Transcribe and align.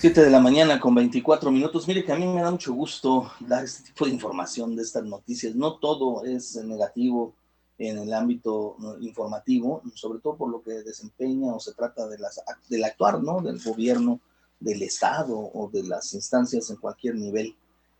7 0.00 0.22
de 0.22 0.30
la 0.30 0.40
mañana 0.40 0.80
con 0.80 0.94
24 0.94 1.50
minutos. 1.50 1.86
Mire 1.86 2.02
que 2.02 2.10
a 2.10 2.16
mí 2.16 2.26
me 2.26 2.40
da 2.40 2.50
mucho 2.50 2.72
gusto 2.72 3.30
dar 3.40 3.64
este 3.64 3.82
tipo 3.82 4.06
de 4.06 4.12
información 4.12 4.74
de 4.74 4.80
estas 4.80 5.04
noticias. 5.04 5.54
No 5.54 5.74
todo 5.74 6.24
es 6.24 6.56
negativo 6.64 7.34
en 7.76 7.98
el 7.98 8.14
ámbito 8.14 8.78
informativo, 9.02 9.82
sobre 9.94 10.20
todo 10.20 10.36
por 10.36 10.50
lo 10.50 10.62
que 10.62 10.70
desempeña 10.70 11.52
o 11.52 11.60
se 11.60 11.74
trata 11.74 12.08
de 12.08 12.16
las, 12.16 12.40
del 12.70 12.84
actuar, 12.84 13.22
¿no? 13.22 13.42
Del 13.42 13.62
gobierno, 13.62 14.20
del 14.58 14.80
Estado 14.80 15.38
o 15.38 15.68
de 15.70 15.82
las 15.82 16.14
instancias 16.14 16.70
en 16.70 16.76
cualquier 16.76 17.16
nivel, 17.16 17.54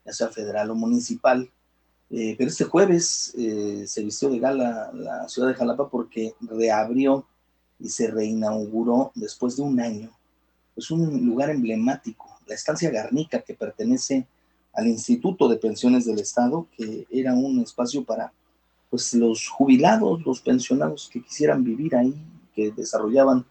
ya 0.07 0.15
sea 0.15 0.29
federal 0.29 0.71
o 0.71 0.75
municipal. 0.75 1.51
Eh, 2.09 2.35
pero 2.39 2.49
este 2.49 2.65
jueves 2.65 3.35
eh, 3.37 3.85
se 3.87 4.03
vistió 4.03 4.31
de 4.31 4.39
gala 4.39 4.91
la 4.95 5.29
ciudad 5.29 5.49
de 5.49 5.55
Jalapa 5.55 5.91
porque 5.91 6.35
reabrió 6.41 7.27
y 7.79 7.91
se 7.91 8.11
reinauguró 8.11 9.13
después 9.15 9.59
de 9.59 9.65
un 9.65 9.79
año 9.81 10.11
es 10.77 10.91
un 10.91 11.27
lugar 11.27 11.51
emblemático, 11.51 12.27
la 12.47 12.55
estancia 12.55 12.91
Garnica 12.91 13.41
que 13.41 13.55
pertenece 13.55 14.27
al 14.73 14.87
Instituto 14.87 15.49
de 15.49 15.57
Pensiones 15.57 16.05
del 16.07 16.19
Estado, 16.19 16.67
que 16.77 17.07
era 17.11 17.35
un 17.35 17.61
espacio 17.61 18.05
para 18.05 18.33
pues 18.89 19.15
los 19.15 19.49
jubilados, 19.49 20.25
los 20.27 20.41
pensionados 20.41 21.09
que 21.13 21.23
quisieran 21.23 21.63
vivir 21.63 21.95
ahí, 21.95 22.15
que 22.55 22.73
desarrollaban 22.73 23.45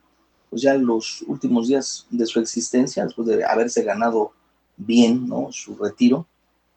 pues 0.50 0.62
ya 0.62 0.74
los 0.74 1.24
últimos 1.28 1.68
días 1.68 2.08
de 2.10 2.26
su 2.26 2.40
existencia, 2.40 3.06
después 3.06 3.28
de 3.28 3.44
haberse 3.46 3.84
ganado 3.84 4.34
bien, 4.76 5.28
¿no? 5.28 5.50
Su 5.52 5.76
retiro, 5.76 6.26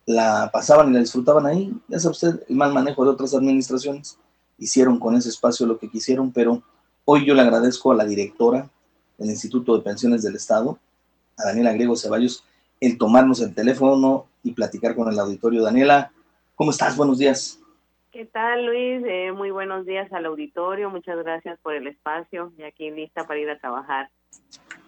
la 0.07 0.51
pasaban 0.53 0.91
y 0.91 0.93
la 0.93 1.01
disfrutaban 1.01 1.47
ahí. 1.47 1.73
Ya 1.89 1.99
sabe 1.99 2.13
usted, 2.13 2.45
el 2.49 2.57
mal 2.57 2.73
manejo 2.73 3.05
de 3.05 3.11
otras 3.11 3.35
administraciones 3.35 4.19
hicieron 4.59 4.99
con 4.99 5.17
ese 5.17 5.31
espacio 5.31 5.67
lo 5.67 5.79
que 5.79 5.89
quisieron, 5.89 6.31
pero 6.31 6.63
hoy 7.05 7.27
yo 7.27 7.35
le 7.35 7.43
agradezco 7.43 7.91
a 7.91 7.97
la 7.97 8.05
directora, 8.05 8.71
del 9.19 9.31
Instituto 9.31 9.77
de 9.77 9.83
Pensiones 9.83 10.23
del 10.23 10.37
Estado, 10.37 10.79
a 11.37 11.45
Daniela 11.45 11.73
Griego 11.73 11.97
Ceballos, 11.97 12.45
el 12.81 12.99
tomarnos 12.99 13.41
el 13.41 13.55
teléfono 13.55 14.27
y 14.43 14.53
platicar 14.53 14.95
con 14.95 15.11
el 15.13 15.19
auditorio. 15.19 15.63
Daniela, 15.63 16.13
¿cómo 16.55 16.71
estás? 16.71 16.97
Buenos 16.97 17.19
días. 17.19 17.61
¿Qué 18.13 18.27
tal, 18.27 18.67
Luis? 18.67 19.03
Eh, 19.07 19.33
muy 19.33 19.51
buenos 19.51 19.87
días 19.87 20.13
al 20.13 20.27
auditorio. 20.27 20.91
Muchas 20.91 21.17
gracias 21.19 21.59
por 21.63 21.75
el 21.75 21.87
espacio 21.87 22.53
y 22.59 22.63
aquí 22.63 22.91
lista 22.91 23.27
para 23.27 23.41
ir 23.41 23.49
a 23.49 23.59
trabajar. 23.59 24.11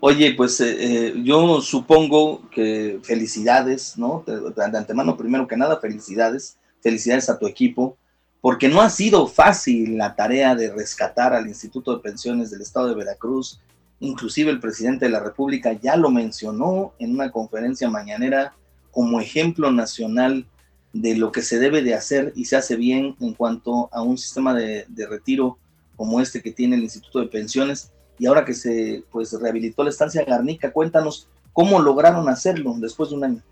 Oye, 0.00 0.34
pues 0.36 0.60
eh, 0.60 0.76
eh, 0.78 1.14
yo 1.22 1.62
supongo 1.62 2.42
que 2.50 3.00
felicidades, 3.02 3.96
¿no? 3.96 4.24
De 4.26 4.62
antemano, 4.76 5.16
primero 5.16 5.48
que 5.48 5.56
nada, 5.56 5.80
felicidades. 5.80 6.58
Felicidades 6.82 7.30
a 7.30 7.38
tu 7.38 7.46
equipo, 7.46 7.96
porque 8.42 8.68
no 8.68 8.82
ha 8.82 8.90
sido 8.90 9.26
fácil 9.26 9.96
la 9.96 10.14
tarea 10.14 10.54
de 10.54 10.70
rescatar 10.70 11.32
al 11.32 11.46
Instituto 11.46 11.96
de 11.96 12.02
Pensiones 12.02 12.50
del 12.50 12.60
Estado 12.60 12.88
de 12.88 12.94
Veracruz, 12.94 13.58
Inclusive 14.00 14.50
el 14.50 14.60
presidente 14.60 15.06
de 15.06 15.10
la 15.10 15.20
República 15.20 15.72
ya 15.72 15.96
lo 15.96 16.10
mencionó 16.10 16.92
en 16.98 17.12
una 17.12 17.30
conferencia 17.30 17.88
mañanera 17.88 18.54
como 18.90 19.20
ejemplo 19.20 19.70
nacional 19.70 20.46
de 20.92 21.16
lo 21.16 21.32
que 21.32 21.42
se 21.42 21.58
debe 21.58 21.82
de 21.82 21.94
hacer 21.94 22.32
y 22.36 22.44
se 22.44 22.56
hace 22.56 22.76
bien 22.76 23.16
en 23.20 23.34
cuanto 23.34 23.88
a 23.92 24.02
un 24.02 24.16
sistema 24.16 24.54
de, 24.54 24.86
retiro 25.08 25.58
como 25.96 26.20
este 26.20 26.40
que 26.40 26.52
tiene 26.52 26.76
el 26.76 26.82
Instituto 26.82 27.20
de 27.20 27.26
Pensiones. 27.26 27.90
Y 28.18 28.26
ahora 28.26 28.44
que 28.44 28.54
se 28.54 29.02
pues 29.10 29.32
rehabilitó 29.32 29.82
la 29.82 29.90
estancia 29.90 30.24
Garnica, 30.24 30.72
cuéntanos 30.72 31.28
cómo 31.52 31.80
lograron 31.80 32.28
hacerlo 32.28 32.74
después 32.78 33.10
de 33.10 33.16
un 33.16 33.24
año. 33.24 33.42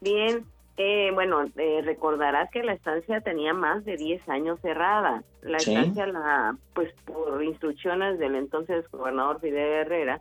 Bien, 0.00 0.44
eh, 0.76 1.10
bueno, 1.14 1.44
eh, 1.56 1.82
recordarás 1.84 2.50
que 2.50 2.64
la 2.64 2.72
estancia 2.72 3.20
tenía 3.20 3.54
más 3.54 3.84
de 3.84 3.96
10 3.96 4.28
años 4.28 4.58
cerrada. 4.60 5.22
La 5.42 5.58
estancia, 5.58 6.06
la, 6.06 6.56
pues 6.74 6.92
por 7.04 7.42
instrucciones 7.44 8.18
del 8.18 8.34
entonces 8.34 8.90
gobernador 8.90 9.40
Fidel 9.40 9.86
Herrera, 9.86 10.20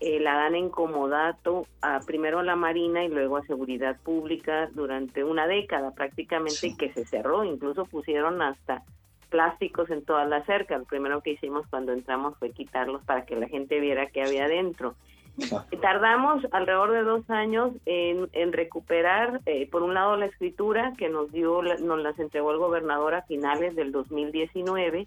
eh, 0.00 0.20
la 0.20 0.34
dan 0.34 0.54
en 0.54 0.68
comodato 0.68 1.66
a, 1.80 2.00
primero 2.00 2.40
a 2.40 2.44
la 2.44 2.54
Marina 2.54 3.02
y 3.02 3.08
luego 3.08 3.38
a 3.38 3.46
Seguridad 3.46 3.98
Pública 4.00 4.68
durante 4.72 5.24
una 5.24 5.46
década 5.46 5.92
prácticamente 5.92 6.76
que 6.76 6.92
se 6.92 7.06
cerró. 7.06 7.42
Incluso 7.42 7.86
pusieron 7.86 8.42
hasta 8.42 8.82
plásticos 9.30 9.88
en 9.90 10.04
toda 10.04 10.26
la 10.26 10.44
cerca. 10.44 10.76
Lo 10.76 10.84
primero 10.84 11.22
que 11.22 11.32
hicimos 11.32 11.66
cuando 11.68 11.92
entramos 11.92 12.36
fue 12.38 12.50
quitarlos 12.50 13.02
para 13.04 13.24
que 13.24 13.36
la 13.36 13.48
gente 13.48 13.80
viera 13.80 14.06
qué 14.06 14.22
había 14.22 14.48
dentro. 14.48 14.96
Tardamos 15.80 16.44
alrededor 16.50 16.92
de 16.92 17.02
dos 17.02 17.30
años 17.30 17.72
en, 17.86 18.52
recuperar, 18.52 19.40
eh, 19.46 19.68
por 19.70 19.82
un 19.82 19.94
lado, 19.94 20.16
la 20.16 20.26
escritura 20.26 20.92
que 20.98 21.08
nos 21.08 21.30
dio, 21.30 21.62
nos 21.62 22.00
las 22.00 22.18
entregó 22.18 22.50
el 22.50 22.58
gobernador 22.58 23.14
a 23.14 23.22
finales 23.22 23.76
del 23.76 23.92
2019 23.92 25.06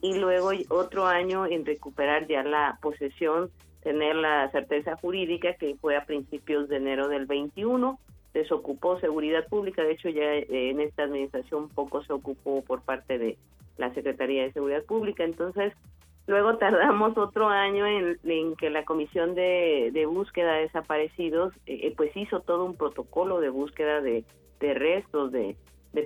y 0.00 0.18
luego 0.18 0.50
otro 0.70 1.06
año 1.06 1.46
en 1.46 1.66
recuperar 1.66 2.26
ya 2.26 2.42
la 2.42 2.78
posesión, 2.80 3.50
tener 3.82 4.16
la 4.16 4.50
certeza 4.50 4.96
jurídica 4.96 5.54
que 5.54 5.76
fue 5.76 5.96
a 5.96 6.06
principios 6.06 6.68
de 6.68 6.76
enero 6.76 7.08
del 7.08 7.26
21. 7.26 7.98
Desocupó 8.32 8.98
seguridad 9.00 9.46
pública, 9.48 9.82
de 9.82 9.92
hecho 9.92 10.08
ya 10.08 10.22
eh, 10.22 10.70
en 10.70 10.80
esta 10.80 11.04
administración 11.04 11.68
poco 11.68 12.02
se 12.02 12.12
ocupó 12.12 12.62
por 12.62 12.82
parte 12.82 13.18
de 13.18 13.36
la 13.76 13.92
Secretaría 13.94 14.42
de 14.44 14.52
Seguridad 14.52 14.84
Pública. 14.84 15.24
Entonces, 15.24 15.72
Luego 16.26 16.56
tardamos 16.56 17.16
otro 17.16 17.48
año 17.48 17.86
en, 17.86 18.56
que 18.56 18.70
la 18.70 18.84
Comisión 18.84 19.34
de, 19.34 20.06
Búsqueda 20.08 20.54
de 20.54 20.62
Desaparecidos 20.62 21.52
eh, 21.66 21.94
pues 21.96 22.16
hizo 22.16 22.40
todo 22.40 22.64
un 22.64 22.76
protocolo 22.76 23.40
de 23.40 23.48
búsqueda 23.48 24.00
de, 24.00 24.24
restos 24.60 25.30
de, 25.30 25.56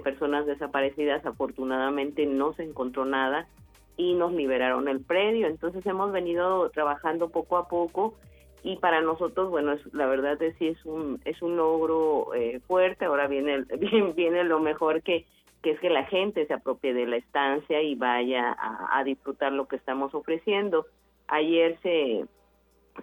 personas 0.05 0.47
desaparecidas. 0.47 1.25
Afortunadamente 1.25 2.27
no 2.27 2.53
se 2.53 2.65
encontró 2.65 3.07
nada 3.07 3.49
y 3.97 4.15
nos 4.15 4.33
liberaron 4.33 4.89
el 4.89 5.01
predio. 5.01 5.47
Entonces 5.47 5.85
hemos 5.87 6.13
venido 6.13 6.69
trabajando 6.71 7.31
poco 7.31 7.57
a 7.57 7.69
poco 7.69 8.15
y 8.63 8.77
para 8.77 9.01
nosotros, 9.01 9.49
bueno, 9.49 9.73
es, 9.73 9.95
la 9.95 10.05
verdad 10.07 10.41
es 10.43 10.55
sí 10.59 10.69
es 10.69 10.85
un, 10.85 11.19
es 11.25 11.41
un 11.41 11.57
logro 11.57 12.35
eh, 12.35 12.61
fuerte. 12.67 13.07
Ahora 13.07 13.27
viene, 13.27 13.65
viene 14.15 14.45
lo 14.45 14.61
mejor 14.61 15.03
que 15.03 15.25
que 15.63 15.73
es 15.73 15.81
que 15.81 15.91
la 15.91 16.05
gente 16.05 16.47
se 16.47 16.55
apropie 16.55 16.95
de 16.95 17.07
la 17.07 17.17
estancia 17.17 17.83
y 17.83 17.95
vaya 17.95 18.57
a, 18.59 19.03
disfrutar 19.05 19.53
lo 19.53 19.69
que 19.69 19.77
estamos 19.77 20.15
ofreciendo. 20.15 20.87
Ayer 21.29 21.79
se, 21.83 22.25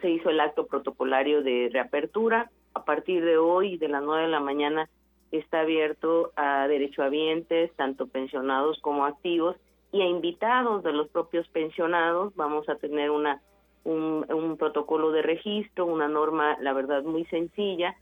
se 0.02 0.10
hizo 0.10 0.30
el 0.30 0.40
acto 0.40 0.66
protocolario 0.66 1.44
de 1.44 1.70
reapertura. 1.72 2.50
A 2.74 2.84
partir 2.84 3.24
de 3.24 3.38
hoy, 3.38 3.78
de 3.78 3.88
las 3.88 4.04
nueve 4.04 4.24
de 4.24 4.30
la 4.30 4.40
mañana, 4.40 4.90
está 5.32 5.62
abierto 5.62 6.32
a 6.36 6.68
derechohabientes, 6.68 7.72
tanto 7.76 8.08
pensionados 8.08 8.80
como 8.82 9.06
activos, 9.06 9.56
y 9.92 10.02
a 10.02 10.06
invitados 10.06 10.84
de 10.84 10.94
los 10.94 11.10
propios 11.10 11.48
pensionados. 11.50 12.36
Vamos 12.36 12.68
a 12.70 12.76
tener 12.76 13.12
una 13.12 13.42
un, 13.84 14.26
un 14.30 14.58
protocolo 14.58 15.12
de 15.12 15.22
registro, 15.22 15.86
una 15.86 16.10
norma, 16.10 16.58
la 16.60 16.74
verdad, 16.74 17.04
muy 17.04 17.24
sencilla, 17.26 17.96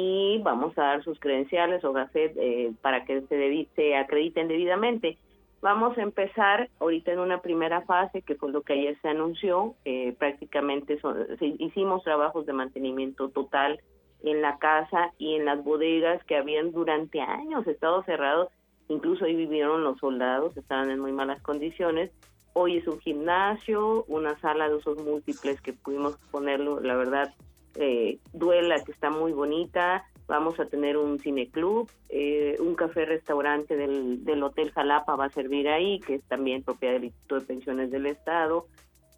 y 0.00 0.38
vamos 0.44 0.78
a 0.78 0.82
dar 0.82 1.02
sus 1.02 1.18
credenciales 1.18 1.84
o 1.84 1.92
gafet 1.92 2.32
eh, 2.36 2.70
para 2.82 3.04
que 3.04 3.20
se, 3.22 3.68
se 3.74 3.96
acrediten 3.96 4.46
debidamente. 4.46 5.18
Vamos 5.60 5.98
a 5.98 6.02
empezar 6.02 6.70
ahorita 6.78 7.10
en 7.10 7.18
una 7.18 7.42
primera 7.42 7.80
fase, 7.80 8.22
que 8.22 8.36
fue 8.36 8.52
lo 8.52 8.62
que 8.62 8.74
ayer 8.74 8.96
se 9.02 9.08
anunció. 9.08 9.74
Eh, 9.84 10.14
prácticamente 10.16 11.00
hicimos 11.40 12.04
trabajos 12.04 12.46
de 12.46 12.52
mantenimiento 12.52 13.30
total 13.30 13.80
en 14.22 14.40
la 14.40 14.58
casa 14.58 15.12
y 15.18 15.34
en 15.34 15.46
las 15.46 15.64
bodegas 15.64 16.22
que 16.26 16.36
habían 16.36 16.70
durante 16.70 17.20
años 17.20 17.66
estado 17.66 18.04
cerrados. 18.04 18.50
Incluso 18.86 19.24
ahí 19.24 19.34
vivieron 19.34 19.82
los 19.82 19.98
soldados, 19.98 20.56
estaban 20.56 20.92
en 20.92 21.00
muy 21.00 21.10
malas 21.10 21.42
condiciones. 21.42 22.12
Hoy 22.52 22.76
es 22.76 22.86
un 22.86 23.00
gimnasio, 23.00 24.04
una 24.06 24.38
sala 24.38 24.68
de 24.68 24.76
usos 24.76 25.02
múltiples 25.02 25.60
que 25.60 25.72
pudimos 25.72 26.16
ponerlo, 26.30 26.78
la 26.78 26.94
verdad, 26.94 27.34
eh, 27.78 28.18
Duela, 28.32 28.82
que 28.84 28.92
está 28.92 29.10
muy 29.10 29.32
bonita. 29.32 30.04
Vamos 30.26 30.60
a 30.60 30.66
tener 30.66 30.98
un 30.98 31.18
cineclub, 31.18 31.88
eh, 32.10 32.56
un 32.60 32.74
café-restaurante 32.74 33.76
del, 33.76 34.24
del 34.26 34.42
Hotel 34.42 34.70
Jalapa 34.72 35.16
va 35.16 35.26
a 35.26 35.30
servir 35.30 35.68
ahí, 35.68 36.00
que 36.00 36.16
es 36.16 36.22
también 36.24 36.62
propiedad 36.62 36.94
del 36.94 37.04
Instituto 37.04 37.40
de 37.40 37.46
Pensiones 37.46 37.90
del 37.90 38.06
Estado. 38.06 38.66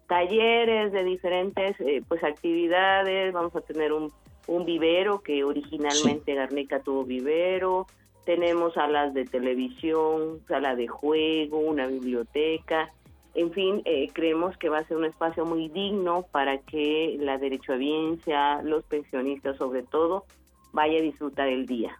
Talleres 0.07 0.93
de 0.93 1.03
diferentes 1.03 1.79
eh, 1.81 2.01
pues 2.07 2.23
actividades, 2.23 3.33
vamos 3.33 3.53
a 3.55 3.61
tener 3.61 3.91
un, 3.91 4.09
un 4.47 4.65
vivero 4.65 5.19
que 5.21 5.43
originalmente 5.43 6.33
Garnica 6.33 6.79
tuvo 6.79 7.03
vivero, 7.03 7.87
tenemos 8.25 8.73
salas 8.75 9.13
de 9.13 9.25
televisión, 9.25 10.41
sala 10.47 10.75
de 10.75 10.87
juego, 10.87 11.59
una 11.59 11.87
biblioteca, 11.87 12.93
en 13.33 13.51
fin, 13.51 13.81
eh, 13.85 14.09
creemos 14.13 14.57
que 14.57 14.69
va 14.69 14.79
a 14.79 14.87
ser 14.87 14.97
un 14.97 15.05
espacio 15.05 15.45
muy 15.45 15.69
digno 15.69 16.25
para 16.31 16.59
que 16.59 17.17
la 17.19 17.37
derechohabiencia, 17.37 18.61
los 18.63 18.83
pensionistas 18.83 19.57
sobre 19.57 19.83
todo, 19.83 20.25
vaya 20.73 20.99
a 20.99 21.01
disfrutar 21.01 21.47
el 21.47 21.65
día. 21.65 21.97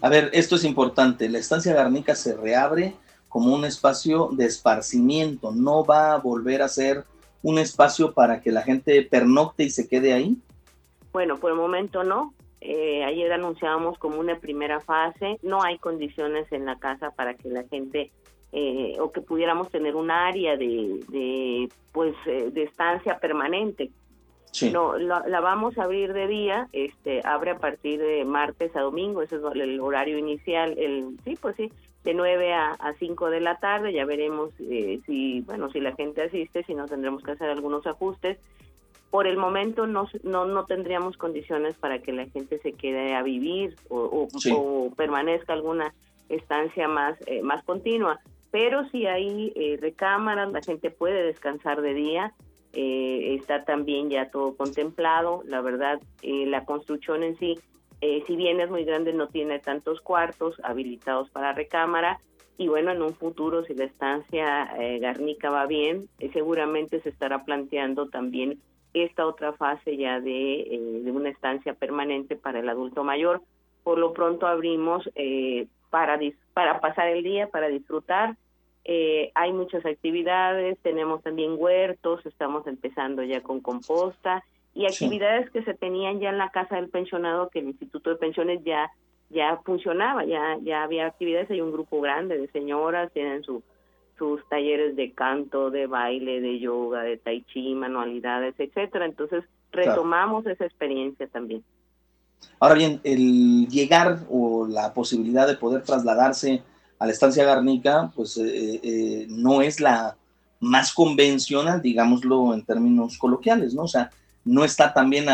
A 0.00 0.08
ver, 0.08 0.30
esto 0.32 0.56
es 0.56 0.64
importante. 0.64 1.28
La 1.28 1.38
estancia 1.38 1.74
Garnica 1.74 2.14
se 2.14 2.36
reabre 2.36 2.94
como 3.28 3.54
un 3.54 3.64
espacio 3.64 4.30
de 4.32 4.46
esparcimiento. 4.46 5.52
No 5.52 5.84
va 5.84 6.14
a 6.14 6.18
volver 6.18 6.62
a 6.62 6.68
ser 6.68 7.04
un 7.42 7.58
espacio 7.58 8.12
para 8.12 8.40
que 8.40 8.50
la 8.50 8.62
gente 8.62 9.02
pernocte 9.02 9.64
y 9.64 9.70
se 9.70 9.88
quede 9.88 10.12
ahí. 10.12 10.36
Bueno, 11.12 11.38
por 11.38 11.52
el 11.52 11.56
momento 11.56 12.04
no. 12.04 12.34
Eh, 12.60 13.04
ayer 13.04 13.32
anunciábamos 13.32 13.98
como 13.98 14.18
una 14.18 14.38
primera 14.40 14.80
fase. 14.80 15.38
No 15.42 15.62
hay 15.62 15.78
condiciones 15.78 16.50
en 16.52 16.64
la 16.64 16.78
casa 16.78 17.10
para 17.10 17.34
que 17.34 17.48
la 17.48 17.64
gente 17.64 18.10
eh, 18.52 18.96
o 19.00 19.12
que 19.12 19.20
pudiéramos 19.20 19.70
tener 19.70 19.94
un 19.96 20.10
área 20.10 20.56
de, 20.56 21.00
de 21.08 21.68
pues 21.92 22.14
eh, 22.26 22.50
de 22.52 22.62
estancia 22.64 23.18
permanente. 23.18 23.90
No, 24.72 24.96
la, 24.96 25.40
vamos 25.40 25.78
a 25.78 25.84
abrir 25.84 26.12
de 26.12 26.26
día, 26.26 26.68
este, 26.72 27.20
abre 27.24 27.52
a 27.52 27.58
partir 27.58 28.00
de 28.00 28.24
martes 28.24 28.74
a 28.74 28.80
domingo, 28.80 29.22
ese 29.22 29.36
es 29.36 29.42
el 29.54 29.78
horario 29.78 30.18
inicial, 30.18 30.76
el, 30.78 31.16
sí, 31.24 31.36
pues 31.40 31.54
sí, 31.56 31.70
de 32.04 32.14
9 32.14 32.54
a, 32.54 32.70
a 32.72 32.94
5 32.94 33.30
de 33.30 33.40
la 33.40 33.58
tarde, 33.58 33.92
ya 33.92 34.04
veremos 34.04 34.50
eh, 34.60 35.00
si, 35.06 35.42
bueno, 35.42 35.70
si 35.70 35.80
la 35.80 35.94
gente 35.94 36.22
asiste, 36.22 36.62
si 36.64 36.74
no 36.74 36.86
tendremos 36.86 37.22
que 37.22 37.32
hacer 37.32 37.50
algunos 37.50 37.86
ajustes. 37.86 38.38
Por 39.10 39.26
el 39.26 39.36
momento 39.38 39.86
no, 39.86 40.06
no, 40.22 40.44
no 40.44 40.64
tendríamos 40.64 41.16
condiciones 41.16 41.76
para 41.76 42.00
que 42.00 42.12
la 42.12 42.26
gente 42.26 42.58
se 42.58 42.72
quede 42.72 43.14
a 43.14 43.22
vivir 43.22 43.76
o, 43.88 44.28
o, 44.52 44.90
permanezca 44.94 45.54
alguna 45.54 45.94
estancia 46.28 46.88
más, 46.88 47.16
eh, 47.26 47.42
más 47.42 47.64
continua, 47.64 48.20
pero 48.50 48.88
si 48.90 49.06
hay 49.06 49.52
eh, 49.56 49.78
recámaras, 49.80 50.50
la 50.52 50.62
gente 50.62 50.90
puede 50.90 51.22
descansar 51.22 51.82
de 51.82 51.94
día, 51.94 52.34
eh, 52.72 53.34
está 53.34 53.64
también 53.64 54.10
ya 54.10 54.30
todo 54.30 54.56
contemplado. 54.56 55.42
La 55.46 55.60
verdad, 55.60 56.00
eh, 56.22 56.46
la 56.46 56.64
construcción 56.64 57.22
en 57.22 57.38
sí, 57.38 57.58
eh, 58.00 58.22
si 58.26 58.36
bien 58.36 58.60
es 58.60 58.70
muy 58.70 58.84
grande, 58.84 59.12
no 59.12 59.28
tiene 59.28 59.58
tantos 59.58 60.00
cuartos 60.00 60.60
habilitados 60.62 61.30
para 61.30 61.52
recámara. 61.52 62.20
Y 62.56 62.68
bueno, 62.68 62.90
en 62.90 63.02
un 63.02 63.14
futuro, 63.14 63.64
si 63.64 63.74
la 63.74 63.84
estancia 63.84 64.68
Garnica 65.00 65.48
va 65.48 65.66
bien, 65.66 66.08
seguramente 66.32 67.00
se 67.00 67.08
estará 67.08 67.44
planteando 67.44 68.08
también 68.08 68.60
esta 68.94 69.26
otra 69.26 69.52
fase 69.52 69.96
ya 69.96 70.20
de, 70.20 71.00
de, 71.04 71.10
una 71.12 71.28
estancia 71.28 71.74
permanente 71.74 72.34
para 72.34 72.58
el 72.58 72.68
adulto 72.68 73.04
mayor. 73.04 73.42
Por 73.84 73.98
lo 73.98 74.12
pronto 74.12 74.48
abrimos 74.48 75.08
para, 75.90 76.18
para 76.54 76.80
pasar 76.80 77.08
el 77.08 77.22
día, 77.22 77.48
para 77.48 77.68
disfrutar 77.68 78.36
eh, 78.90 79.32
hay 79.34 79.52
muchas 79.52 79.84
actividades, 79.84 80.78
tenemos 80.78 81.22
también 81.22 81.56
huertos, 81.58 82.24
estamos 82.24 82.66
empezando 82.66 83.22
ya 83.22 83.42
con 83.42 83.60
composta 83.60 84.42
y 84.74 84.86
actividades 84.86 85.50
que 85.50 85.62
se 85.62 85.74
tenían 85.74 86.20
ya 86.20 86.30
en 86.30 86.38
la 86.38 86.48
casa 86.48 86.76
del 86.76 86.88
pensionado 86.88 87.50
que 87.50 87.58
el 87.58 87.66
Instituto 87.66 88.08
de 88.08 88.16
Pensiones 88.16 88.64
ya 88.64 88.90
ya 89.28 89.58
funcionaba, 89.58 90.24
ya 90.24 90.56
ya 90.62 90.84
había 90.84 91.04
actividades, 91.04 91.50
hay 91.50 91.60
un 91.60 91.70
grupo 91.70 92.00
grande 92.00 92.38
de 92.38 92.48
señoras, 92.48 93.12
tienen 93.12 93.42
su 93.42 93.62
sus 94.16 94.40
talleres 94.48 94.96
de 94.96 95.12
canto, 95.12 95.70
de 95.70 95.86
baile, 95.86 96.40
de 96.40 96.58
yoga, 96.58 97.02
de 97.02 97.18
tai 97.18 97.42
chi, 97.42 97.74
manualidades, 97.74 98.54
etcétera. 98.58 99.04
Entonces, 99.04 99.44
retomamos 99.70 100.46
esa 100.46 100.64
experiencia 100.64 101.26
también. 101.28 101.62
Ahora 102.58 102.74
bien, 102.74 103.00
el 103.04 103.68
llegar 103.68 104.20
o 104.30 104.47
la 104.68 104.92
posibilidad 104.92 105.46
de 105.46 105.56
poder 105.56 105.82
trasladarse 105.82 106.62
a 106.98 107.06
la 107.06 107.12
estancia 107.12 107.44
Garnica, 107.44 108.12
pues 108.14 108.36
eh, 108.36 108.42
eh, 108.46 108.80
eh, 108.82 109.26
no 109.28 109.62
es 109.62 109.80
la 109.80 110.16
más 110.60 110.92
convencional, 110.92 111.80
digámoslo 111.80 112.52
en 112.52 112.64
términos 112.64 113.16
coloquiales, 113.16 113.74
¿no? 113.74 113.82
O 113.82 113.88
sea, 113.88 114.10
no 114.44 114.64
está 114.64 114.92
también 114.94 115.26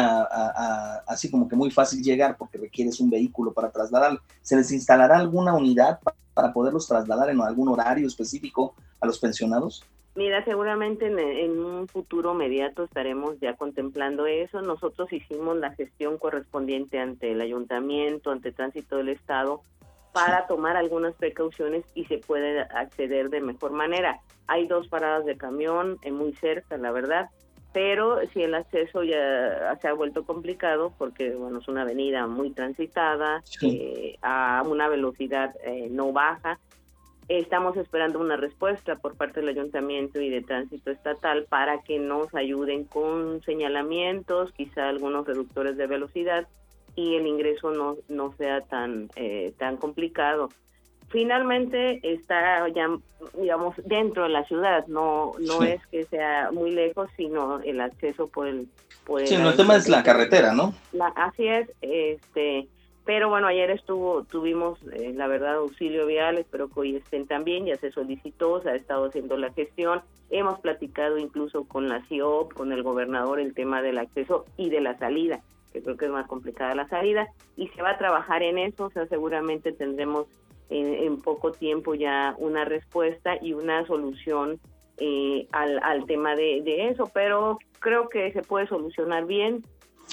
así 1.07 1.31
como 1.31 1.49
que 1.49 1.55
muy 1.55 1.71
fácil 1.71 2.03
llegar 2.03 2.37
porque 2.37 2.59
requieres 2.59 2.99
un 2.99 3.09
vehículo 3.09 3.53
para 3.53 3.71
trasladarlo. 3.71 4.21
¿Se 4.43 4.57
les 4.57 4.73
instalará 4.73 5.17
alguna 5.17 5.55
unidad 5.55 6.01
para 6.35 6.53
poderlos 6.53 6.89
trasladar 6.89 7.31
en 7.31 7.41
algún 7.41 7.69
horario 7.69 8.09
específico 8.09 8.75
a 9.01 9.07
los 9.07 9.19
pensionados? 9.21 9.85
Mira, 10.17 10.45
seguramente 10.45 11.07
en, 11.07 11.19
en, 11.19 11.59
un 11.59 11.89
futuro 11.89 12.35
inmediato 12.35 12.85
estaremos 12.85 13.39
ya 13.41 13.57
contemplando 13.57 14.27
eso. 14.27 14.63
Nosotros 14.63 15.13
hicimos 15.13 15.57
la 15.57 15.75
gestión 15.75 16.19
correspondiente 16.19 17.01
ante 17.01 17.33
el 17.33 17.41
ayuntamiento, 17.41 18.31
ante 18.31 18.53
tránsito 18.53 18.97
del 18.97 19.09
Estado, 19.09 19.63
para 20.13 20.47
tomar 20.47 20.77
algunas 20.77 21.17
precauciones 21.17 21.85
y 21.95 22.05
se 22.05 22.19
puede 22.19 22.61
acceder 22.61 23.29
de 23.31 23.41
mejor 23.41 23.73
manera. 23.73 24.21
Hay 24.47 24.69
dos 24.69 24.87
paradas 24.87 25.25
de 25.27 25.37
camión 25.37 25.99
eh, 26.03 26.13
muy 26.13 26.33
cerca, 26.35 26.77
la 26.77 26.93
verdad, 26.93 27.31
pero 27.73 28.21
si 28.33 28.41
el 28.41 28.55
acceso 28.55 29.03
ya 29.03 29.77
se 29.83 29.89
ha 29.89 29.93
vuelto 29.93 30.25
complicado 30.25 30.95
porque 30.97 31.35
bueno 31.35 31.59
es 31.59 31.67
una 31.67 31.83
avenida 31.83 32.29
muy 32.29 32.51
transitada 32.51 33.43
eh, 33.63 34.17
a 34.23 34.63
una 34.65 34.89
velocidad 34.89 35.53
eh, 35.65 35.89
no 35.91 36.13
baja 36.13 36.61
estamos 37.29 37.77
esperando 37.77 38.21
una 38.21 38.37
respuesta 38.37 38.97
por 38.97 39.17
parte 39.17 39.41
del 39.41 39.51
ayuntamiento 39.51 40.21
y 40.21 40.31
de 40.31 40.43
tránsito 40.43 40.91
estatal 40.91 41.47
para 41.49 41.83
que 41.83 41.99
nos 41.99 42.35
ayuden 42.35 42.85
con 42.85 43.43
señalamientos 43.43 44.53
quizá 44.53 44.89
algunos 44.89 45.27
reductores 45.27 45.77
de 45.77 45.87
velocidad 45.87 46.47
y 46.97 47.17
el 47.17 47.27
ingreso 47.27 47.71
no, 47.71 47.97
no 48.09 48.35
sea 48.37 48.61
tan, 48.61 49.09
eh, 49.17 49.53
tan 49.59 49.77
complicado. 49.77 50.51
Finalmente 51.09 52.01
está 52.03 52.69
ya, 52.69 52.89
digamos, 53.39 53.75
dentro 53.85 54.25
de 54.25 54.31
la 54.31 54.45
ciudad, 54.45 54.87
no, 54.87 55.33
no 55.39 55.63
es 55.63 55.85
que 55.89 56.05
sea 56.05 56.51
muy 56.53 56.71
lejos, 56.71 57.09
sino 57.17 57.61
el 57.61 57.81
acceso 57.81 58.29
por 58.29 58.49
el... 58.49 58.69
Por 59.05 59.27
sí, 59.27 59.35
el 59.35 59.55
tema 59.55 59.77
es 59.77 59.89
la 59.89 60.03
carretera, 60.03 60.55
¿no? 60.55 60.75
así 61.15 61.47
es, 61.47 61.71
este, 61.83 62.67
pero 63.05 63.29
bueno, 63.29 63.47
ayer 63.47 63.71
estuvo, 63.71 64.25
tuvimos, 64.25 64.79
eh, 64.93 65.13
la 65.15 65.27
verdad, 65.27 65.57
auxilio 65.57 66.07
vial, 66.07 66.39
espero 66.39 66.69
que 66.69 66.81
hoy 66.81 66.97
estén 66.97 67.27
también, 67.27 67.67
ya 67.67 67.77
se 67.77 67.93
solicitó, 67.93 68.63
se 68.63 68.71
ha 68.71 68.75
estado 68.75 69.07
haciendo 69.07 69.37
la 69.37 69.53
gestión, 69.53 70.03
hemos 70.31 70.59
platicado 70.61 71.19
incluso 71.19 71.65
con 71.65 71.89
la 71.89 72.03
CIOP, 72.07 72.55
con 72.55 72.73
el 72.73 72.83
gobernador, 72.83 73.41
el 73.41 73.55
tema 73.55 73.83
del 73.83 73.99
acceso 73.99 74.47
y 74.57 74.71
de 74.71 74.81
la 74.81 74.97
salida 74.99 75.43
que 75.75 75.83
creo 75.83 75.97
que 75.97 76.05
es 76.07 76.11
más 76.13 76.29
complicada 76.29 76.75
la 76.77 76.89
salida, 76.89 77.27
y 77.57 77.67
se 77.69 77.83
va 77.83 77.91
a 77.91 77.99
trabajar 77.99 78.45
en 78.45 78.59
eso, 78.59 78.85
o 78.85 78.91
sea, 78.91 79.07
seguramente 79.07 79.73
tendremos 79.73 80.29
en, 80.71 81.21
poco 81.21 81.51
tiempo 81.51 81.95
ya 81.95 82.35
una 82.39 82.65
respuesta 82.65 83.37
y 83.43 83.53
una 83.53 83.85
solución 83.87 84.61
eh, 84.99 85.49
al, 85.51 85.81
al 85.83 86.07
tema 86.07 86.37
de, 86.37 86.89
eso, 86.89 87.11
pero 87.13 87.59
creo 87.81 88.09
que 88.09 88.33
se 88.33 88.43
puede 88.43 88.69
solucionar 88.69 89.27
bien. 89.27 89.65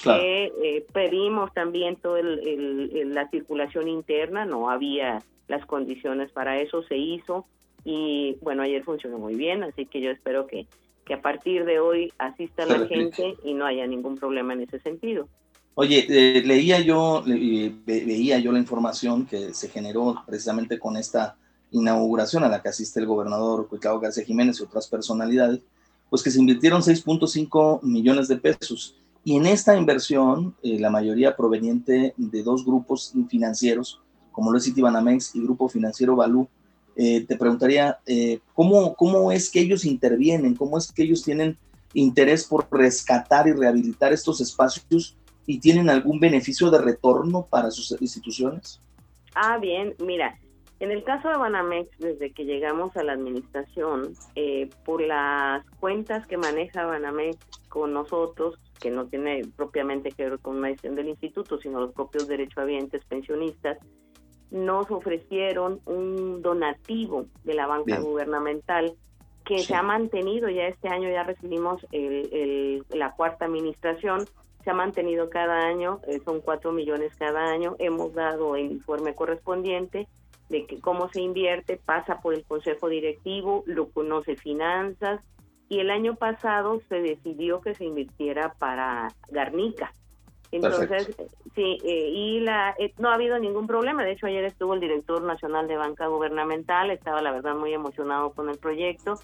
Eh, 0.06 0.52
eh, 0.64 0.86
pedimos 0.94 1.54
también 1.54 1.96
toda 1.96 2.20
el, 2.20 3.14
la 3.14 3.30
circulación 3.30 3.88
interna, 3.88 4.46
no 4.46 4.70
había 4.70 5.22
las 5.48 5.66
condiciones 5.66 6.32
para 6.32 6.60
eso, 6.60 6.84
se 6.84 6.98
hizo 6.98 7.46
y 7.84 8.38
bueno, 8.42 8.64
ayer 8.64 8.84
funcionó 8.84 9.18
muy 9.18 9.36
bien, 9.36 9.64
así 9.64 9.86
que 9.86 10.02
yo 10.02 10.12
espero 10.12 10.48
que, 10.48 10.66
que 11.06 11.16
a 11.16 11.22
partir 11.22 11.66
de 11.66 11.80
hoy 11.80 12.14
asista 12.18 12.66
la 12.66 12.88
gente 12.88 13.36
y 13.44 13.54
no 13.54 13.66
haya 13.66 13.86
ningún 13.88 14.18
problema 14.18 14.54
en 14.54 14.62
ese 14.62 14.80
sentido. 14.80 15.28
Oye, 15.74 16.06
eh, 16.10 16.44
leía 16.46 16.80
yo, 16.82 17.24
veía 17.26 18.40
yo 18.40 18.52
la 18.52 18.60
información 18.60 19.26
que 19.26 19.54
se 19.54 19.70
generó 19.70 20.22
precisamente 20.26 20.78
con 20.78 20.98
esta 20.98 21.38
inauguración 21.72 22.44
a 22.44 22.50
la 22.50 22.62
que 22.62 22.70
asiste 22.70 23.00
el 23.00 23.06
gobernador 23.06 23.68
Cuitlao 23.68 24.00
García 24.00 24.26
Jiménez 24.26 24.60
y 24.60 24.64
otras 24.64 24.88
personalidades, 24.88 25.62
pues 26.10 26.22
que 26.22 26.30
se 26.30 26.40
invirtieron 26.40 26.82
6.5 26.82 27.82
millones 27.84 28.28
de 28.28 28.36
pesos. 28.36 28.96
Y 29.24 29.36
en 29.36 29.46
esta 29.46 29.78
inversión, 29.78 30.56
eh, 30.64 30.80
la 30.80 30.90
mayoría 30.90 31.36
proveniente 31.36 32.14
de 32.18 32.44
dos 32.44 32.66
grupos 32.66 33.14
financieros, 33.30 34.02
como 34.32 34.52
lo 34.52 34.58
es 34.58 34.66
Citibanamex 34.66 35.36
y 35.36 35.44
Grupo 35.44 35.70
Financiero 35.70 36.16
Balú, 36.16 36.48
eh, 36.96 37.26
te 37.26 37.38
preguntaría, 37.38 38.00
¿cómo, 38.54 38.96
¿cómo 38.96 39.32
es 39.32 39.50
que 39.50 39.62
ellos 39.62 39.86
intervienen? 39.86 40.56
¿Cómo 40.56 40.78
es 40.78 40.92
que 40.92 41.04
ellos 41.04 41.24
tienen 41.24 41.58
interés 41.94 42.46
por 42.46 42.68
rescatar 42.72 43.48
y 43.48 43.54
rehabilitar 43.54 44.12
estos 44.14 44.42
espacios 44.42 45.16
y 45.46 45.60
tienen 45.60 45.90
algún 45.90 46.20
beneficio 46.20 46.70
de 46.70 46.80
retorno 46.80 47.46
para 47.50 47.72
sus 47.72 47.96
instituciones? 48.02 48.82
Ah, 49.36 49.58
bien, 49.58 49.96
mira, 50.00 50.38
en 50.82 50.90
el 50.90 51.04
caso 51.04 51.30
de 51.30 51.38
Banamex, 51.38 51.96
desde 52.00 52.32
que 52.32 52.44
llegamos 52.44 52.98
a 52.98 53.04
la 53.04 53.14
administración, 53.14 54.14
eh, 54.34 54.68
por 54.84 55.00
las 55.00 55.64
cuentas 55.80 56.26
que 56.26 56.38
maneja 56.38 56.88
Banamex 56.88 57.38
con 57.70 57.94
nosotros, 57.94 58.56
que 58.80 58.90
no 58.90 59.06
tiene 59.06 59.44
propiamente 59.56 60.10
que 60.12 60.28
ver 60.28 60.40
con 60.40 60.58
una 60.58 60.70
decisión 60.70 60.96
del 60.96 61.10
instituto, 61.10 61.60
sino 61.60 61.82
los 61.82 61.94
propios 61.94 62.28
derechohabientes 62.28 63.06
pensionistas, 63.06 63.78
nos 64.50 64.90
ofrecieron 64.90 65.82
un 65.86 66.42
donativo 66.42 67.28
de 67.44 67.54
la 67.54 67.68
banca 67.68 68.00
gubernamental 68.00 68.96
que 69.46 69.60
se 69.60 69.76
ha 69.76 69.84
mantenido 69.84 70.50
ya 70.50 70.64
este 70.64 70.88
año, 70.88 71.12
ya 71.12 71.22
recibimos 71.22 71.86
el, 71.92 72.84
la 72.90 73.12
cuarta 73.12 73.46
administración 73.46 74.26
se 74.64 74.70
ha 74.70 74.74
mantenido 74.74 75.30
cada 75.30 75.68
año, 75.68 76.02
eh, 76.08 76.20
son 76.24 76.42
cuatro 76.42 76.72
millones 76.72 77.16
cada 77.16 77.52
año, 77.52 77.76
hemos 77.80 78.14
dado 78.14 78.56
el 78.56 78.72
informe 78.72 79.16
correspondiente 79.16 80.08
de 80.52 80.66
que 80.66 80.80
cómo 80.80 81.10
se 81.10 81.22
invierte, 81.22 81.78
pasa 81.78 82.22
por 82.22 82.34
el 82.34 82.44
consejo 82.44 82.90
directivo, 82.90 83.64
lo 83.66 83.90
conoce 83.90 84.36
finanzas 84.36 85.22
y 85.70 85.80
el 85.80 85.90
año 85.90 86.16
pasado 86.16 86.82
se 86.90 87.02
decidió 87.02 87.62
que 87.62 87.74
se 87.74 87.86
invirtiera 87.86 88.54
para 88.60 89.08
Garnica. 89.30 89.94
Entonces, 90.52 91.16
sí, 91.56 91.78
eh, 91.86 92.10
y 92.10 92.42
la, 92.42 92.76
eh, 92.78 92.94
no 93.00 93.10
ha 93.10 93.14
habido 93.14 93.40
ningún 93.40 93.68
problema. 93.68 94.04
De 94.04 94.12
hecho, 94.12 94.28
ayer 94.28 94.44
estuvo 94.44 94.74
el 94.74 94.82
director 94.82 95.24
nacional 95.24 95.70
de 95.70 95.78
banca 95.78 96.08
gubernamental, 96.08 96.92
estaba 96.92 97.22
la 97.22 97.32
verdad 97.32 97.56
muy 97.56 97.74
emocionado 97.74 98.34
con 98.34 98.50
el 98.50 98.58
proyecto 98.58 99.16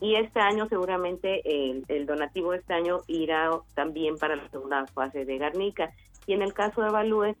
y 0.00 0.14
este 0.14 0.38
año 0.38 0.68
seguramente 0.68 1.42
el, 1.44 2.06
donativo 2.06 2.52
de 2.52 2.58
este 2.58 2.74
año 2.74 3.00
irá 3.08 3.50
también 3.74 4.16
para 4.16 4.36
la 4.36 4.48
segunda 4.48 4.86
fase 4.86 5.24
de 5.24 5.38
Garnica. 5.38 5.90
Y 6.26 6.34
en 6.34 6.42
el 6.42 6.52
caso 6.52 6.82
de 6.82 6.88
Avalúe, 6.88 7.34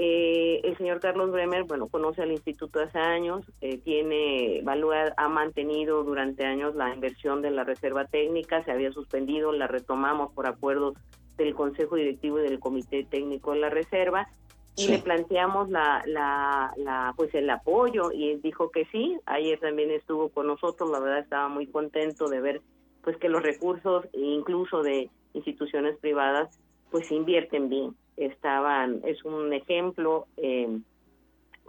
eh, 0.00 0.60
el 0.62 0.76
señor 0.76 1.00
Carlos 1.00 1.32
Bremer, 1.32 1.64
bueno, 1.64 1.88
conoce 1.88 2.22
al 2.22 2.30
instituto 2.30 2.80
hace 2.80 3.00
años, 3.00 3.44
eh, 3.60 3.78
tiene, 3.78 4.62
ha 5.16 5.28
mantenido 5.28 6.04
durante 6.04 6.44
años 6.44 6.76
la 6.76 6.94
inversión 6.94 7.42
de 7.42 7.50
la 7.50 7.64
reserva 7.64 8.04
técnica, 8.04 8.62
se 8.62 8.70
había 8.70 8.92
suspendido, 8.92 9.50
la 9.50 9.66
retomamos 9.66 10.32
por 10.32 10.46
acuerdos 10.46 10.94
del 11.36 11.52
Consejo 11.52 11.96
Directivo 11.96 12.38
y 12.38 12.42
del 12.42 12.60
Comité 12.60 13.04
Técnico 13.10 13.54
de 13.54 13.58
la 13.58 13.70
Reserva 13.70 14.28
y 14.76 14.86
le 14.86 14.98
planteamos 14.98 15.68
la, 15.68 16.04
la, 16.06 16.72
la, 16.76 17.12
pues 17.16 17.34
el 17.34 17.50
apoyo 17.50 18.12
y 18.12 18.30
él 18.30 18.40
dijo 18.40 18.70
que 18.70 18.84
sí. 18.92 19.18
Ayer 19.26 19.58
también 19.58 19.90
estuvo 19.90 20.28
con 20.28 20.46
nosotros, 20.46 20.90
la 20.90 21.00
verdad 21.00 21.18
estaba 21.18 21.48
muy 21.48 21.66
contento 21.66 22.28
de 22.28 22.40
ver 22.40 22.62
pues 23.02 23.16
que 23.16 23.28
los 23.28 23.42
recursos 23.42 24.06
incluso 24.12 24.84
de 24.84 25.10
instituciones 25.34 25.98
privadas 25.98 26.56
pues 26.92 27.10
invierten 27.10 27.68
bien. 27.68 27.96
Estaban 28.18 29.00
es 29.04 29.24
un 29.24 29.52
ejemplo 29.52 30.26
eh, 30.36 30.78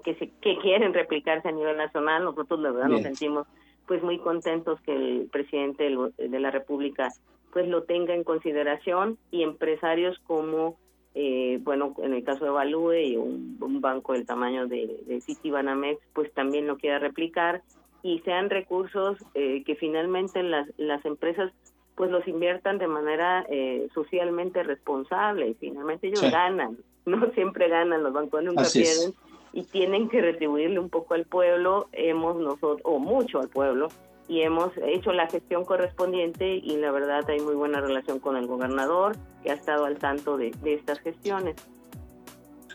que 0.03 0.15
se, 0.15 0.29
que 0.41 0.58
quieren 0.58 0.94
replicarse 0.94 1.48
a 1.48 1.51
nivel 1.51 1.77
nacional. 1.77 2.24
Nosotros 2.24 2.60
la 2.60 2.72
verdad 2.72 2.89
nos 2.89 3.01
sentimos 3.01 3.48
pues 3.88 4.03
muy 4.03 4.20
contentos 4.20 4.79
que 4.82 4.94
el 4.94 5.29
presidente 5.32 5.91
de 6.18 6.39
la 6.39 6.51
República 6.51 7.10
pues 7.51 7.68
lo 7.68 7.84
tenga 7.84 8.13
en 8.13 8.24
consideración 8.24 9.18
y 9.32 9.44
empresarios 9.44 10.20
como 10.27 10.77
eh, 11.15 11.60
bueno, 11.63 11.96
en 12.03 12.13
el 12.13 12.24
caso 12.24 12.46
de 12.46 12.51
Value 12.51 12.94
y 12.94 13.18
un, 13.18 13.82
banco 13.82 14.13
del 14.13 14.25
tamaño 14.25 14.68
de, 14.68 15.01
de 15.08 15.22
Citibanamex, 15.22 16.00
pues 16.13 16.32
también 16.34 16.68
lo 16.68 16.77
quiera 16.77 17.00
replicar 17.00 17.63
y 18.03 18.20
sean 18.20 18.50
recursos 18.50 19.18
eh, 19.34 19.63
que 19.65 19.75
finalmente 19.75 20.44
las, 20.44 20.68
las 20.77 21.03
empresas 21.06 21.51
pues 22.00 22.12
los 22.12 22.25
inviertan 22.29 22.77
de 22.77 22.88
manera 22.88 23.46
eh, 23.50 23.89
socialmente 23.94 24.63
responsable 24.63 25.50
y 25.50 25.53
finalmente 25.56 26.08
ellos 26.08 26.22
ganan, 26.32 26.77
no 27.06 27.29
siempre 27.36 27.68
ganan, 27.68 28.03
los 28.03 28.13
bancos 28.13 28.41
nunca 28.41 28.63
pierden 28.72 29.13
y 29.51 29.63
tienen 29.63 30.08
que 30.08 30.22
retribuirle 30.22 30.79
un 30.79 30.88
poco 30.88 31.15
al 31.15 31.25
pueblo, 31.25 31.89
hemos 31.91 32.38
nosotros, 32.38 32.79
o 32.86 33.00
mucho 33.00 33.41
al 33.41 33.50
pueblo, 33.50 33.89
y 34.29 34.44
hemos 34.44 34.72
hecho 34.77 35.12
la 35.12 35.27
gestión 35.27 35.65
correspondiente 35.65 36.48
y 36.56 36.77
la 36.77 36.91
verdad 36.91 37.29
hay 37.29 37.41
muy 37.41 37.56
buena 37.56 37.82
relación 37.82 38.20
con 38.20 38.38
el 38.38 38.48
gobernador 38.48 39.18
que 39.44 39.51
ha 39.51 39.56
estado 39.56 39.84
al 39.84 39.98
tanto 39.98 40.38
de, 40.38 40.53
estas 40.63 41.00
gestiones. 41.00 41.58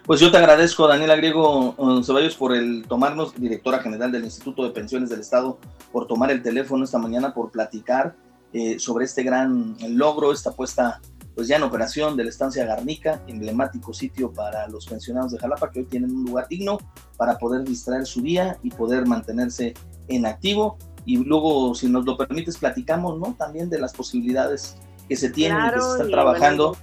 Pues 0.04 0.20
yo 0.20 0.30
te 0.30 0.36
agradezco, 0.36 0.86
Daniela 0.86 1.16
Griego 1.16 1.74
Ceballos, 2.04 2.36
por 2.36 2.54
el 2.54 2.84
tomarnos, 2.86 3.34
directora 3.40 3.78
general 3.78 4.12
del 4.12 4.24
Instituto 4.24 4.64
de 4.64 4.70
Pensiones 4.70 5.08
del 5.08 5.20
Estado, 5.20 5.56
por 5.92 6.06
tomar 6.06 6.30
el 6.30 6.42
teléfono 6.42 6.84
esta 6.84 6.98
mañana, 6.98 7.32
por 7.32 7.50
platicar 7.50 8.16
eh, 8.54 8.78
sobre 8.78 9.04
este 9.04 9.22
gran 9.22 9.76
logro, 9.88 10.32
esta 10.32 10.52
puesta 10.52 11.00
pues 11.34 11.48
ya 11.48 11.56
en 11.56 11.64
operación 11.64 12.16
de 12.16 12.22
la 12.22 12.30
estancia 12.30 12.64
Garnica, 12.64 13.20
emblemático 13.26 13.92
sitio 13.92 14.32
para 14.32 14.68
los 14.68 14.86
pensionados 14.86 15.32
de 15.32 15.38
Jalapa 15.38 15.70
que 15.70 15.80
hoy 15.80 15.86
tienen 15.86 16.12
un 16.12 16.24
lugar 16.24 16.46
digno 16.48 16.78
para 17.16 17.38
poder 17.38 17.64
distraer 17.64 18.06
su 18.06 18.22
día 18.22 18.56
y 18.62 18.70
poder 18.70 19.06
mantenerse 19.06 19.74
en 20.08 20.26
activo 20.26 20.78
y 21.06 21.18
luego, 21.18 21.74
si 21.74 21.88
nos 21.88 22.04
lo 22.04 22.16
permites, 22.16 22.56
platicamos, 22.56 23.18
¿no? 23.18 23.34
También 23.34 23.68
de 23.68 23.78
las 23.78 23.92
posibilidades 23.92 24.76
que 25.08 25.16
se 25.16 25.28
tienen 25.30 25.58
y 25.66 25.70
que 25.72 25.80
se 25.80 25.90
están 25.90 26.10
trabajando. 26.10 26.76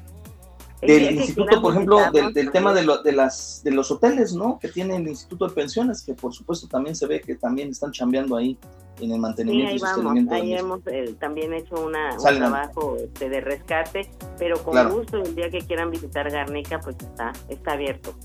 Del 0.82 1.16
instituto, 1.16 1.62
por 1.62 1.74
ejemplo, 1.74 2.00
del, 2.12 2.52
tema 2.52 2.74
de, 2.74 2.88
de, 3.04 3.12
las, 3.12 3.62
de 3.64 3.72
los 3.72 3.92
hoteles, 3.92 4.34
¿no? 4.34 4.58
Que 4.60 4.68
tiene 4.68 4.96
el 4.96 5.08
Instituto 5.08 5.48
de 5.48 5.54
Pensiones, 5.54 6.02
que 6.02 6.14
por 6.14 6.34
supuesto 6.34 6.68
también 6.68 6.96
se 6.96 7.08
ve 7.08 7.22
que 7.22 7.36
también 7.36 7.70
están 7.70 7.92
chambeando 7.92 8.36
ahí 8.36 8.58
en 9.00 9.12
el 9.12 9.20
mantenimiento 9.20 9.76
y 9.76 9.80
sostenimiento. 9.80 10.34
Ahí 10.34 10.54
hemos 10.54 10.80
eh, 10.88 11.16
también 11.20 11.54
hecho 11.54 11.76
una, 11.76 12.16
un 12.18 12.36
trabajo 12.38 12.98
este, 12.98 13.30
de 13.30 13.42
rescate, 13.42 14.10
pero 14.38 14.62
con 14.64 14.90
gusto 14.92 15.18
el 15.18 15.36
día 15.36 15.50
que 15.50 15.60
quieran 15.60 15.92
visitar 15.92 16.30
Garnica, 16.30 16.80
pues 16.80 16.96
está, 17.00 17.32
está 17.50 17.74
abierto. 17.74 18.16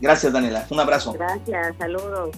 Gracias, 0.00 0.32
Daniela. 0.32 0.66
Un 0.70 0.80
abrazo. 0.80 1.12
Gracias, 1.14 1.76
saludos. 1.78 2.34